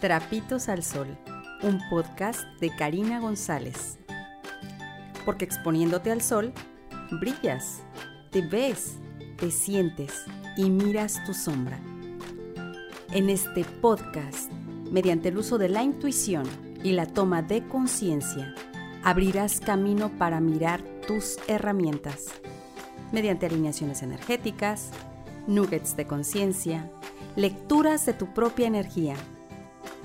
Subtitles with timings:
[0.00, 1.18] Trapitos al Sol,
[1.64, 3.98] un podcast de Karina González.
[5.24, 6.52] Porque exponiéndote al sol,
[7.20, 7.80] brillas,
[8.30, 8.98] te ves,
[9.38, 10.22] te sientes
[10.56, 11.80] y miras tu sombra.
[13.10, 14.52] En este podcast,
[14.92, 16.44] mediante el uso de la intuición
[16.84, 18.54] y la toma de conciencia,
[19.02, 22.26] abrirás camino para mirar tus herramientas,
[23.10, 24.90] mediante alineaciones energéticas,
[25.48, 26.88] nuggets de conciencia,
[27.34, 29.16] lecturas de tu propia energía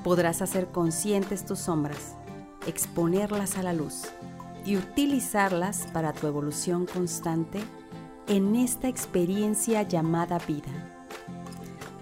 [0.03, 2.15] podrás hacer conscientes tus sombras,
[2.67, 4.03] exponerlas a la luz
[4.65, 7.59] y utilizarlas para tu evolución constante
[8.27, 10.71] en esta experiencia llamada vida.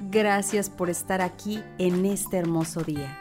[0.09, 3.17] Gracias por estar aquí en este hermoso día.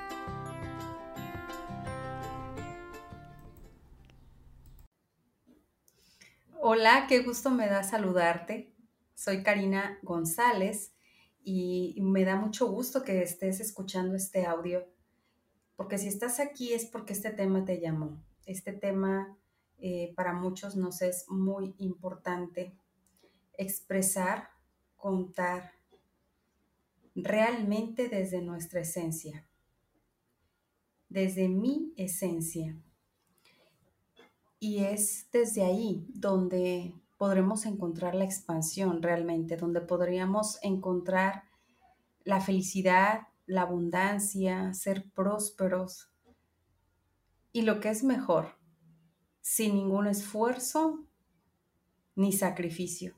[6.60, 8.74] Hola, qué gusto me da saludarte.
[9.14, 10.92] Soy Karina González
[11.42, 14.86] y me da mucho gusto que estés escuchando este audio,
[15.76, 18.22] porque si estás aquí es porque este tema te llamó.
[18.44, 19.36] Este tema
[19.82, 22.76] eh, para muchos nos es muy importante
[23.56, 24.50] expresar,
[24.96, 25.72] contar
[27.14, 29.46] realmente desde nuestra esencia,
[31.08, 32.76] desde mi esencia.
[34.58, 41.44] Y es desde ahí donde podremos encontrar la expansión realmente, donde podríamos encontrar
[42.24, 46.10] la felicidad, la abundancia, ser prósperos
[47.52, 48.56] y lo que es mejor,
[49.42, 51.04] sin ningún esfuerzo
[52.14, 53.14] ni sacrificio.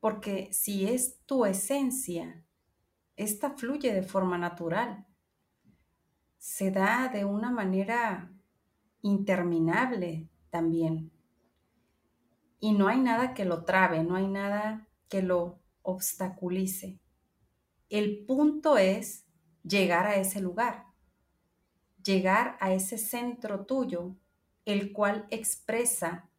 [0.00, 2.44] Porque si es tu esencia,
[3.14, 5.06] esta fluye de forma natural.
[6.36, 8.32] Se da de una manera
[9.02, 11.11] interminable también
[12.62, 17.00] y no hay nada que lo trabe, no hay nada que lo obstaculice.
[17.88, 19.26] El punto es
[19.64, 20.86] llegar a ese lugar,
[22.04, 24.14] llegar a ese centro tuyo,
[24.64, 26.30] el cual expresa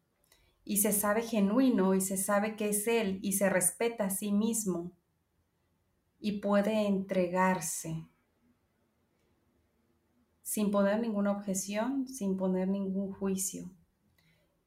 [0.64, 4.32] y se sabe genuino y se sabe que es él y se respeta a sí
[4.32, 4.92] mismo
[6.18, 8.08] y puede entregarse
[10.40, 13.70] sin poner ninguna objeción, sin poner ningún juicio.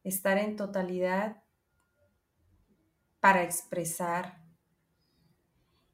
[0.04, 1.42] Estar en totalidad
[3.28, 4.42] para expresar.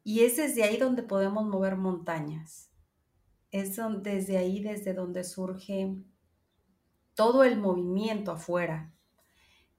[0.04, 2.70] Y es desde ahí donde podemos mover montañas.
[3.50, 5.96] Es desde ahí desde donde surge
[7.16, 8.94] todo el movimiento afuera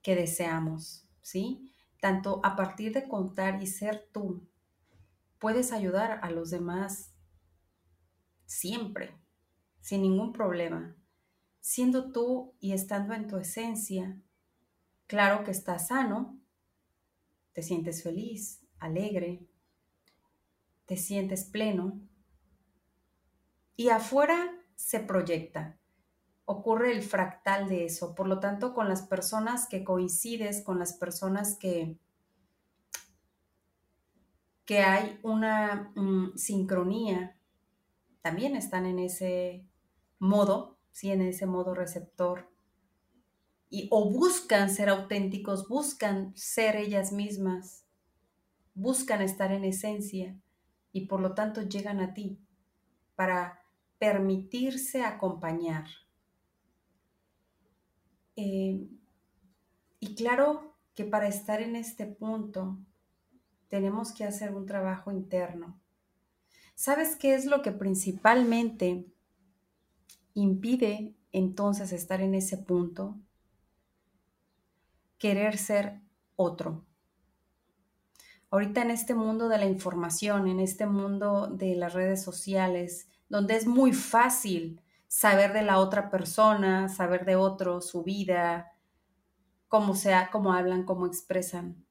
[0.02, 1.72] que deseamos, ¿sí?
[2.00, 4.48] Tanto a partir de contar y ser tú,
[5.38, 7.14] puedes ayudar a los demás
[8.46, 9.16] siempre,
[9.80, 10.96] sin ningún problema.
[11.60, 14.20] Siendo tú y estando en tu esencia,
[15.06, 16.40] claro que estás sano,
[17.54, 19.46] te sientes feliz, alegre,
[20.84, 22.00] te sientes pleno
[23.76, 25.78] y afuera se proyecta.
[26.44, 28.14] Ocurre el fractal de eso.
[28.14, 31.96] Por lo tanto, con las personas que coincides, con las personas que,
[34.66, 37.38] que hay una mm, sincronía,
[38.20, 39.64] también están en ese
[40.18, 42.53] modo, sí, en ese modo receptor
[43.90, 47.84] o buscan ser auténticos, buscan ser ellas mismas,
[48.74, 50.36] buscan estar en esencia
[50.92, 52.38] y por lo tanto llegan a ti
[53.16, 53.62] para
[53.98, 55.86] permitirse acompañar.
[58.36, 58.88] Eh,
[60.00, 62.78] y claro que para estar en este punto
[63.68, 65.80] tenemos que hacer un trabajo interno.
[66.74, 69.06] ¿Sabes qué es lo que principalmente
[70.34, 73.16] impide entonces estar en ese punto?
[75.18, 76.00] Querer ser
[76.36, 76.84] otro.
[78.50, 83.56] Ahorita en este mundo de la información, en este mundo de las redes sociales, donde
[83.56, 88.72] es muy fácil saber de la otra persona, saber de otro, su vida,
[89.68, 91.84] cómo sea, cómo hablan, cómo expresan.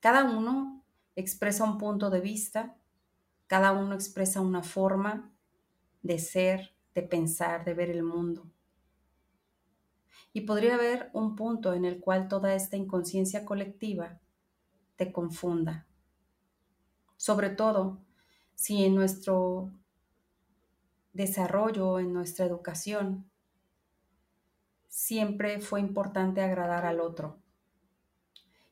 [0.00, 2.76] Cada uno expresa un punto de vista,
[3.46, 5.32] cada uno expresa una forma
[6.02, 8.50] de ser, de pensar, de ver el mundo.
[10.32, 14.20] Y podría haber un punto en el cual toda esta inconsciencia colectiva
[14.96, 15.86] te confunda.
[17.16, 18.00] Sobre todo
[18.54, 19.70] si en nuestro
[21.12, 23.30] desarrollo, en nuestra educación,
[24.88, 27.38] siempre fue importante agradar al otro.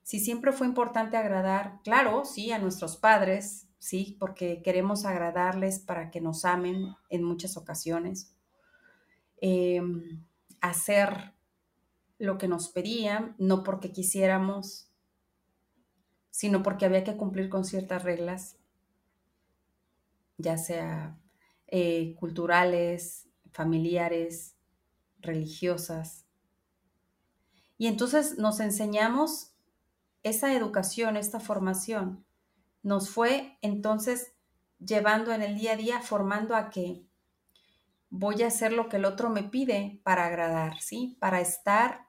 [0.02, 6.10] Si siempre fue importante agradar, claro, sí, a nuestros padres, sí, porque queremos agradarles para
[6.10, 8.34] que nos amen en muchas ocasiones.
[9.40, 10.24] Em,
[10.62, 11.33] hacer
[12.18, 14.88] lo que nos pedían, no porque quisiéramos,
[16.30, 18.56] sino porque había que cumplir con ciertas reglas,
[20.36, 21.18] ya sea
[21.68, 24.56] eh, culturales, familiares,
[25.20, 26.26] religiosas.
[27.78, 29.52] Y entonces nos enseñamos
[30.22, 32.24] esa educación, esta formación,
[32.82, 34.34] nos fue entonces
[34.78, 37.06] llevando en el día a día, formando a que
[38.10, 41.16] voy a hacer lo que el otro me pide para agradar, ¿sí?
[41.18, 42.03] Para estar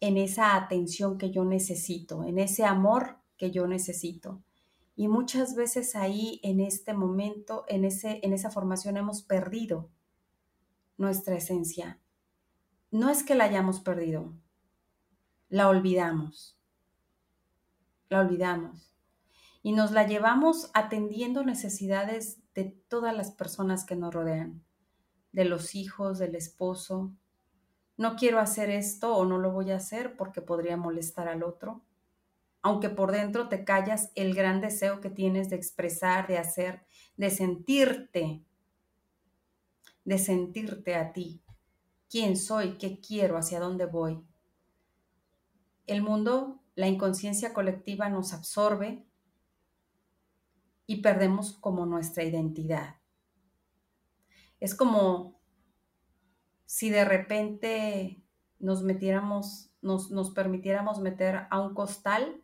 [0.00, 4.42] en esa atención que yo necesito, en ese amor que yo necesito.
[4.94, 9.90] Y muchas veces ahí, en este momento, en, ese, en esa formación, hemos perdido
[10.96, 12.00] nuestra esencia.
[12.90, 14.34] No es que la hayamos perdido,
[15.48, 16.58] la olvidamos.
[18.08, 18.94] La olvidamos.
[19.62, 24.64] Y nos la llevamos atendiendo necesidades de todas las personas que nos rodean,
[25.32, 27.12] de los hijos, del esposo.
[27.98, 31.82] No quiero hacer esto o no lo voy a hacer porque podría molestar al otro.
[32.62, 36.86] Aunque por dentro te callas el gran deseo que tienes de expresar, de hacer,
[37.16, 38.44] de sentirte,
[40.04, 41.42] de sentirte a ti.
[42.08, 42.78] ¿Quién soy?
[42.78, 43.36] ¿Qué quiero?
[43.36, 44.24] ¿Hacia dónde voy?
[45.88, 49.04] El mundo, la inconsciencia colectiva nos absorbe
[50.86, 53.00] y perdemos como nuestra identidad.
[54.60, 55.37] Es como
[56.68, 58.22] si de repente
[58.58, 62.42] nos metiéramos, nos, nos permitiéramos meter a un costal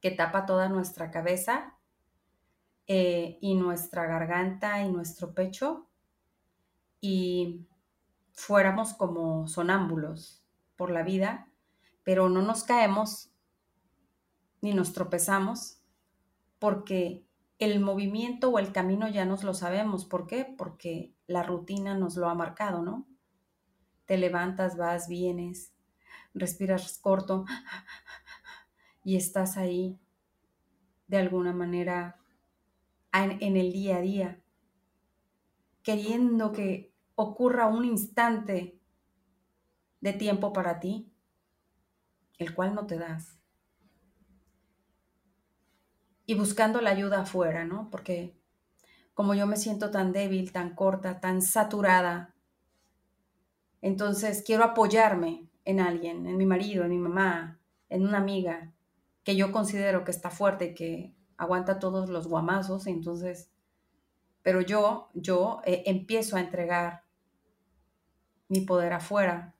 [0.00, 1.76] que tapa toda nuestra cabeza
[2.86, 5.90] eh, y nuestra garganta y nuestro pecho
[7.02, 7.66] y
[8.32, 10.42] fuéramos como sonámbulos
[10.74, 11.48] por la vida
[12.02, 13.30] pero no nos caemos
[14.62, 15.82] ni nos tropezamos
[16.58, 17.26] porque
[17.58, 20.06] el movimiento o el camino ya nos lo sabemos.
[20.06, 20.46] ¿Por qué?
[20.56, 23.06] Porque la rutina nos lo ha marcado, ¿no?
[24.08, 25.74] Te levantas, vas, vienes,
[26.32, 27.44] respiras corto
[29.04, 30.00] y estás ahí
[31.08, 32.18] de alguna manera
[33.12, 34.40] en, el día a día,
[35.82, 38.80] queriendo que ocurra un instante
[40.00, 41.12] de tiempo para ti,
[42.38, 43.38] el cual no te das.
[46.24, 47.90] Y buscando la ayuda afuera, ¿no?
[47.90, 48.40] Porque
[49.12, 52.34] como yo me siento tan débil, tan corta, tan saturada,
[53.80, 58.72] entonces quiero apoyarme en alguien, en mi marido, en mi mamá, en una amiga
[59.22, 63.50] que yo considero que está fuerte y que aguanta todos los guamazos, entonces,
[64.42, 67.02] pero yo, yo eh, empiezo a entregar
[68.48, 69.54] mi poder afuera,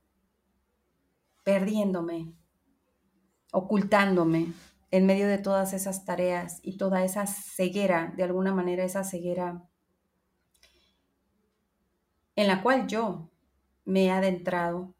[1.44, 2.32] perdiéndome,
[3.52, 4.52] ocultándome
[4.90, 9.68] en medio de todas esas tareas y toda esa ceguera, de alguna manera esa ceguera
[12.38, 13.28] en la cual yo
[13.88, 14.94] me he adentrado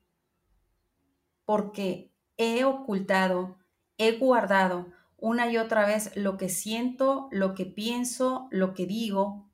[1.45, 3.59] porque he ocultado,
[3.99, 4.87] he guardado
[5.19, 9.47] una y otra vez lo que siento, lo que pienso, lo que digo,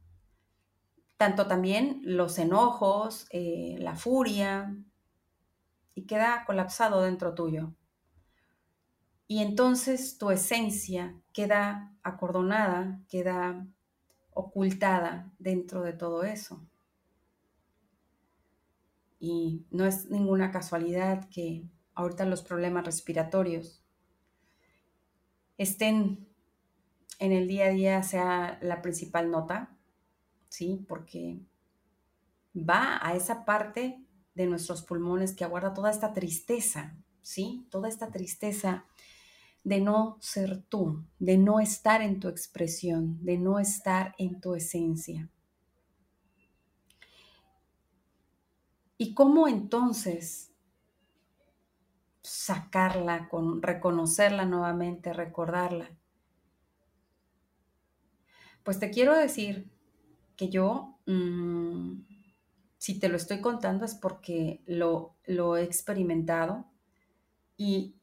[1.17, 4.77] tanto también los enojos, eh, la furia,
[5.95, 7.75] y queda colapsado dentro tuyo.
[9.27, 13.67] Y entonces tu esencia queda acordonada, queda
[14.33, 16.65] ocultada dentro de todo eso.
[19.19, 21.65] Y no es ninguna casualidad que
[21.95, 23.83] ahorita los problemas respiratorios
[25.57, 26.29] estén
[27.19, 29.77] en el día a día sea la principal nota,
[30.49, 30.85] ¿sí?
[30.89, 31.41] Porque
[32.55, 34.05] va a esa parte
[34.35, 37.67] de nuestros pulmones que aguarda toda esta tristeza, ¿sí?
[37.71, 38.85] Toda esta tristeza
[39.63, 44.55] de no ser tú, de no estar en tu expresión, de no estar en tu
[44.55, 45.31] esencia.
[48.97, 50.53] ¿Y cómo entonces
[52.23, 55.91] sacarla, con, reconocerla nuevamente, recordarla?
[58.63, 59.71] Pues te quiero decir
[60.37, 62.01] que yo, mm,
[62.79, 66.67] si te lo estoy contando es porque lo, lo he experimentado
[67.57, 67.97] y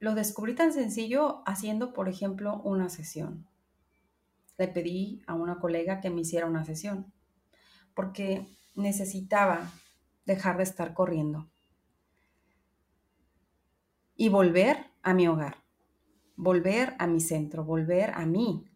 [0.00, 3.46] lo descubrí tan sencillo haciendo, por ejemplo, una sesión.
[4.56, 7.12] Le pedí a una colega que me hiciera una sesión
[7.94, 9.70] porque necesitaba
[10.26, 11.50] dejar de estar corriendo
[14.16, 15.56] y volver a mi hogar,
[16.36, 18.66] volver a mi centro, volver a mí.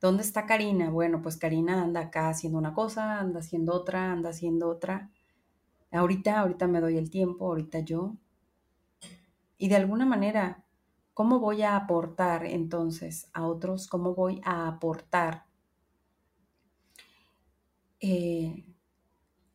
[0.00, 0.90] ¿Dónde está Karina?
[0.90, 5.10] Bueno, pues Karina anda acá haciendo una cosa, anda haciendo otra, anda haciendo otra.
[5.90, 8.16] Ahorita, ahorita me doy el tiempo, ahorita yo,
[9.60, 10.64] y de alguna manera,
[11.12, 13.86] ¿cómo voy a aportar entonces a otros?
[13.86, 15.44] ¿Cómo voy a aportar
[18.00, 18.69] eh,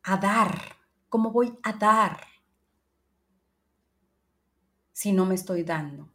[0.06, 0.76] a dar?
[1.08, 2.20] ¿Cómo voy a dar
[4.92, 6.08] si no me estoy dando?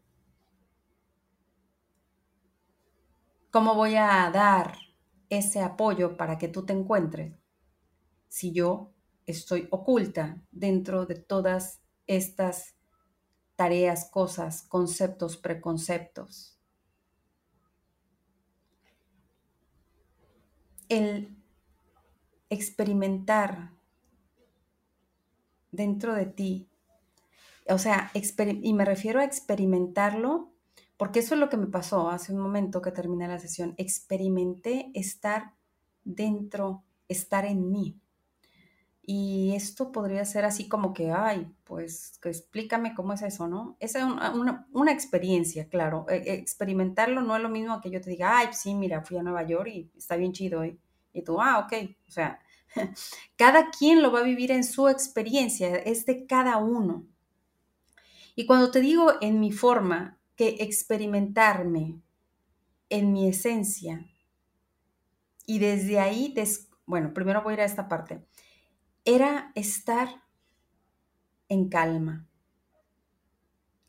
[3.51, 4.77] ¿Cómo voy a dar
[5.29, 7.33] ese apoyo para que tú te encuentres
[8.29, 8.93] si yo
[9.25, 12.75] estoy oculta dentro de todas estas
[13.57, 16.57] tareas, cosas, conceptos, preconceptos?
[20.87, 21.37] El
[22.49, 23.80] experimentar
[25.71, 26.67] dentro de ti,
[27.67, 28.11] o sea,
[28.61, 30.51] y me refiero a experimentarlo
[30.97, 33.73] porque eso es lo que me pasó hace un momento que terminé la sesión.
[33.77, 35.55] Experimenté estar
[36.03, 37.99] dentro, estar en mí.
[39.01, 43.77] Y esto podría ser así como que, ay, pues explícame cómo es eso, ¿no?
[43.79, 46.05] Esa es una, experiencia, claro.
[46.07, 49.17] E, e, experimentarlo no es lo mismo que yo te diga, ay, sí, mira, fui
[49.17, 50.63] a Nueva York y está bien chido.
[50.63, 50.79] Y,
[51.13, 51.73] y tú, ah, ok.
[52.07, 52.39] O sea,
[53.35, 57.05] cada quien lo va a vivir en su experiencia, es de cada uno.
[58.35, 62.01] Y cuando te digo en mi forma, que experimentarme
[62.89, 64.05] en mi esencia.
[65.45, 66.33] Y desde ahí,
[66.85, 68.25] bueno, primero voy a ir a esta parte.
[69.05, 70.23] Era estar
[71.47, 72.27] en calma.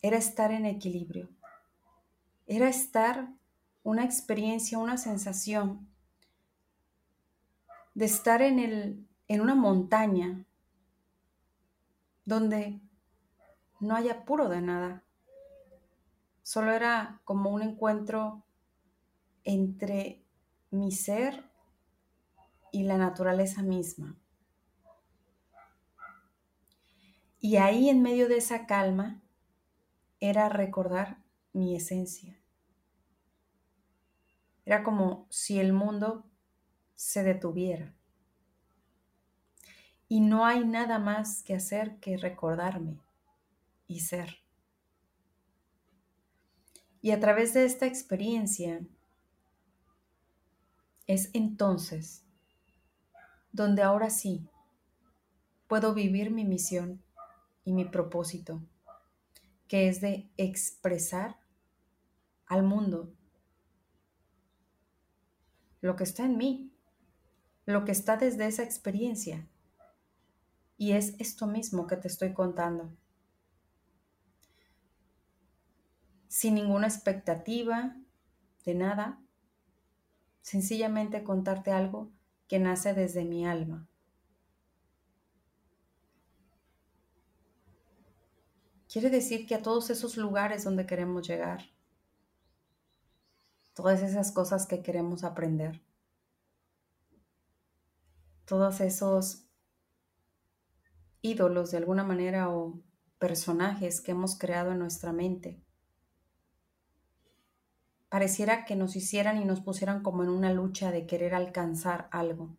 [0.03, 1.31] Era estar en equilibrio.
[2.47, 3.33] Era estar
[3.83, 5.89] una experiencia, una sensación
[7.95, 10.45] de estar en, el, en una montaña
[12.25, 12.81] donde
[13.81, 15.05] no hay apuro de nada,
[16.43, 18.45] Solo era como un encuentro
[19.45, 20.25] entre
[20.71, 21.51] mi ser
[22.73, 24.17] y la naturaleza misma.
[27.39, 29.23] Y ahí en medio de esa calma
[30.21, 31.23] era recordar
[31.53, 32.41] mi esencia.
[34.65, 36.25] Era como si el mundo
[37.03, 37.93] se detuviera.
[40.09, 43.01] Y no hay nada más que hacer que recordarme
[43.89, 44.37] y ser.
[47.01, 48.81] Y a través de esta experiencia
[51.09, 52.25] es entonces
[53.51, 54.49] donde ahora sí
[55.67, 57.03] puedo vivir mi misión
[57.65, 58.63] y mi propósito,
[59.67, 61.41] que es de expresar
[62.47, 63.13] al mundo
[65.81, 66.72] lo que está en mí,
[67.73, 69.49] lo que está desde esa experiencia.
[70.77, 72.93] Y es esto mismo que te estoy contando.
[76.33, 77.95] sin ninguna expectativa
[78.65, 79.21] de nada,
[80.41, 82.11] sencillamente contarte algo
[82.49, 83.87] que nace desde mi alma.
[88.91, 91.67] Quiere decir que a todos esos lugares donde queremos llegar,
[93.75, 95.83] todas esas cosas que queremos aprender,
[98.45, 99.47] todos esos
[101.21, 102.81] ídolos de alguna manera o
[103.19, 105.63] personajes que hemos creado en nuestra mente,
[108.09, 112.57] pareciera que nos hicieran y nos pusieran como en una lucha de querer alcanzar algo.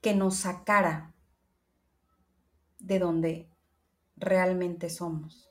[0.00, 1.14] Que nos sacara
[2.78, 3.50] de donde
[4.16, 5.50] realmente somos.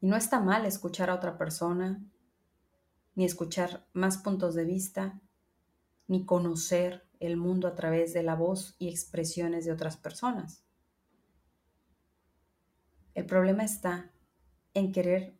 [0.00, 2.02] Y no está mal escuchar a otra persona,
[3.14, 5.20] ni escuchar más puntos de vista,
[6.06, 10.64] ni conocer el mundo a través de la voz y expresiones de otras personas.
[13.14, 14.10] El problema está
[14.74, 15.36] en querer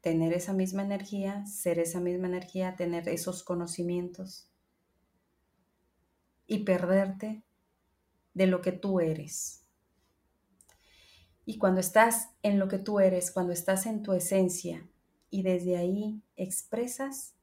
[0.00, 4.50] tener esa misma energía, ser esa misma energía, tener esos conocimientos
[6.46, 7.44] y perderte
[8.34, 9.64] de lo que tú eres.
[11.44, 14.88] Y cuando estás en lo que tú eres, cuando estás en tu esencia
[15.32, 17.34] y desde ahí expresas,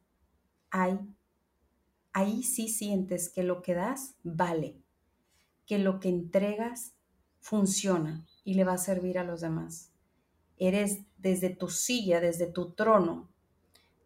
[0.69, 0.99] ahí,
[2.13, 4.79] ahí sí sientes que lo que das vale,
[5.65, 6.93] que lo que entregas
[7.39, 9.91] funciona y le va a servir a los demás.
[10.57, 13.27] Eres desde tu silla, desde tu trono,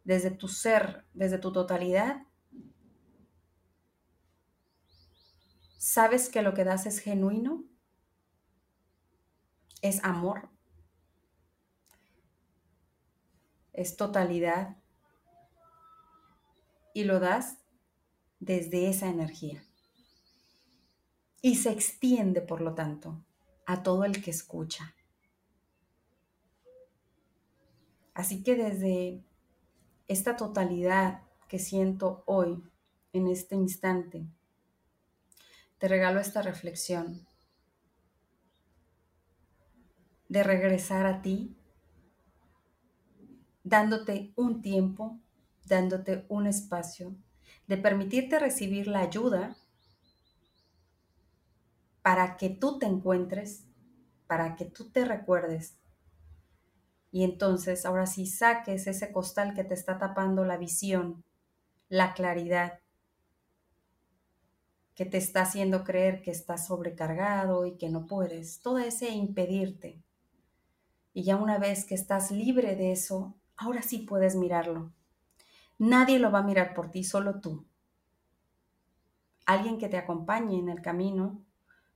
[0.06, 2.24] desde tu ser, desde tu totalidad,
[5.78, 7.66] sabes que lo que das es genuino,
[9.82, 10.53] es amor,
[13.74, 14.77] es totalidad
[16.94, 17.58] y lo das
[18.39, 19.63] desde esa energía.
[21.42, 23.25] Y se extiende, por lo tanto,
[23.65, 24.96] a todo el que escucha.
[28.13, 29.24] Así que desde
[30.08, 32.63] esta totalidad que siento hoy,
[33.12, 34.25] en este instante,
[35.77, 37.27] te regalo esta reflexión
[40.30, 41.56] de regresar a ti,
[43.63, 45.20] dándote un tiempo,
[45.65, 47.15] dándote un espacio,
[47.67, 49.58] de permitirte recibir la ayuda
[52.03, 53.65] para que tú te encuentres,
[54.27, 55.77] para que tú te recuerdes
[57.12, 61.24] Y entonces ahora sí saques ese costal que te está tapando la visión,
[61.88, 62.82] la claridad,
[64.96, 70.01] que te está haciendo creer que estás sobrecargado y que no puedes, todo ese impedirte.
[71.13, 74.92] Y ya una vez que estás libre de eso, ahora sí puedes mirarlo.
[75.78, 77.66] Nadie lo va a mirar por ti, solo tú.
[79.46, 81.44] Alguien que te acompañe en el camino,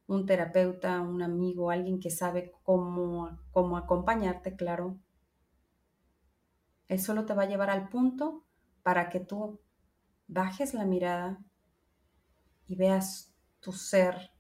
[0.08, 4.98] un terapeuta, un amigo, alguien que sabe cómo, cómo acompañarte, claro.
[6.88, 8.44] Él solo te va a llevar al punto
[8.84, 9.60] para que tú
[10.28, 11.40] bajes la mirada
[12.68, 14.32] y veas tu ser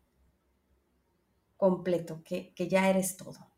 [1.57, 3.51] completo, que, ya eres todo.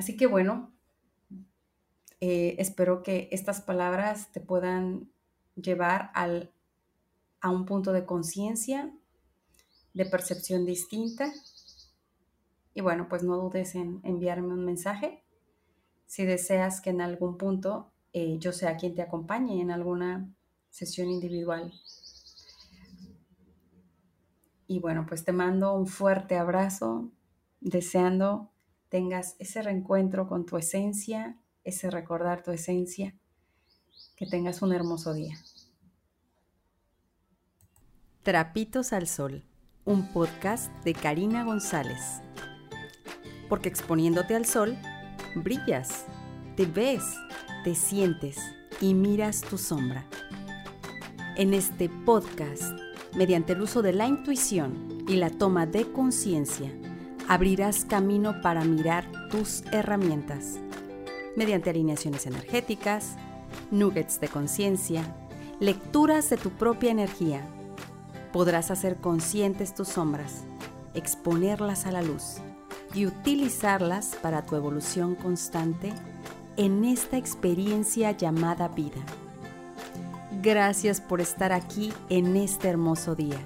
[0.00, 0.72] Así que bueno,
[2.20, 5.12] eh, espero que estas palabras te puedan
[5.56, 6.54] llevar al,
[7.42, 8.94] a un punto de conciencia,
[9.92, 11.30] de percepción distinta.
[12.72, 15.22] Y bueno, pues no dudes en enviarme un mensaje
[16.06, 20.34] si deseas que en algún punto eh, yo sea quien te acompañe en alguna
[20.70, 21.74] sesión individual.
[24.66, 27.12] Y bueno, pues te mando un fuerte abrazo,
[27.60, 28.50] deseando
[28.90, 33.14] tengas ese reencuentro con tu esencia, ese recordar tu esencia,
[34.16, 35.34] que tengas un hermoso día.
[38.22, 39.44] Trapitos al Sol,
[39.84, 42.20] un podcast de Karina González.
[43.48, 44.76] Porque exponiéndote al sol,
[45.36, 46.04] brillas,
[46.56, 47.04] te ves,
[47.64, 48.38] te sientes
[48.80, 50.04] y miras tu sombra.
[51.36, 52.78] En este podcast,
[53.16, 56.70] mediante el uso de la intuición y la toma de conciencia,
[57.30, 60.58] abrirás camino para mirar tus herramientas,
[61.36, 63.14] mediante alineaciones energéticas,
[63.70, 65.04] nuggets de conciencia,
[65.60, 67.46] lecturas de tu propia energía.
[68.32, 70.42] Podrás hacer conscientes tus sombras,
[70.92, 72.38] exponerlas a la luz
[72.94, 75.92] y utilizarlas para tu evolución constante
[76.56, 79.02] en esta experiencia llamada vida.
[80.42, 83.38] Gracias por estar aquí en este hermoso día.